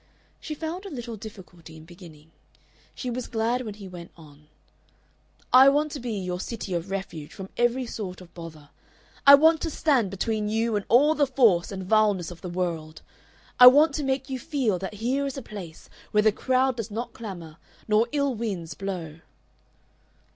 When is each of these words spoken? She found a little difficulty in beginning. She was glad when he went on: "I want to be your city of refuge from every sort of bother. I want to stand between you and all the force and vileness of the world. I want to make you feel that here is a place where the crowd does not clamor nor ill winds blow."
She 0.39 0.55
found 0.55 0.83
a 0.83 0.89
little 0.89 1.15
difficulty 1.15 1.77
in 1.77 1.85
beginning. 1.85 2.31
She 2.95 3.11
was 3.11 3.27
glad 3.27 3.61
when 3.61 3.75
he 3.75 3.87
went 3.87 4.09
on: 4.17 4.47
"I 5.53 5.69
want 5.69 5.91
to 5.91 5.99
be 5.99 6.13
your 6.13 6.39
city 6.39 6.73
of 6.73 6.89
refuge 6.89 7.31
from 7.31 7.49
every 7.55 7.85
sort 7.85 8.19
of 8.19 8.33
bother. 8.33 8.71
I 9.27 9.35
want 9.35 9.61
to 9.61 9.69
stand 9.69 10.09
between 10.09 10.49
you 10.49 10.75
and 10.75 10.85
all 10.89 11.13
the 11.13 11.27
force 11.27 11.71
and 11.71 11.83
vileness 11.83 12.31
of 12.31 12.41
the 12.41 12.49
world. 12.49 13.03
I 13.59 13.67
want 13.67 13.93
to 13.93 14.03
make 14.03 14.27
you 14.27 14.39
feel 14.39 14.79
that 14.79 14.95
here 14.95 15.27
is 15.27 15.37
a 15.37 15.43
place 15.43 15.87
where 16.09 16.23
the 16.23 16.31
crowd 16.31 16.77
does 16.77 16.89
not 16.89 17.13
clamor 17.13 17.57
nor 17.87 18.07
ill 18.11 18.33
winds 18.33 18.73
blow." 18.73 19.17